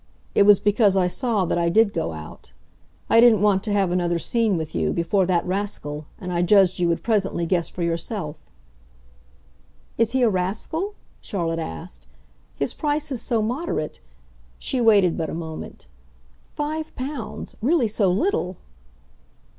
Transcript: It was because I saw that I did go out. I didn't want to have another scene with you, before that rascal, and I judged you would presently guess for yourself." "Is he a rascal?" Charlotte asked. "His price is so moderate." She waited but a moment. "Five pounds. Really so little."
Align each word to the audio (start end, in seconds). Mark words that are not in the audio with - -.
It 0.33 0.47
was 0.47 0.59
because 0.59 0.97
I 0.97 1.05
saw 1.07 1.45
that 1.45 1.59
I 1.59 1.69
did 1.69 1.93
go 1.93 2.11
out. 2.11 2.53
I 3.07 3.21
didn't 3.21 3.43
want 3.43 3.61
to 3.65 3.71
have 3.71 3.91
another 3.91 4.17
scene 4.17 4.57
with 4.57 4.73
you, 4.73 4.91
before 4.93 5.27
that 5.27 5.45
rascal, 5.45 6.07
and 6.19 6.33
I 6.33 6.41
judged 6.41 6.79
you 6.79 6.87
would 6.87 7.03
presently 7.03 7.45
guess 7.45 7.69
for 7.69 7.83
yourself." 7.83 8.35
"Is 9.99 10.13
he 10.13 10.23
a 10.23 10.29
rascal?" 10.31 10.95
Charlotte 11.21 11.59
asked. 11.59 12.07
"His 12.57 12.73
price 12.73 13.11
is 13.11 13.21
so 13.21 13.43
moderate." 13.43 13.99
She 14.57 14.81
waited 14.81 15.19
but 15.19 15.29
a 15.29 15.35
moment. 15.35 15.85
"Five 16.55 16.95
pounds. 16.95 17.55
Really 17.61 17.87
so 17.87 18.09
little." 18.11 18.57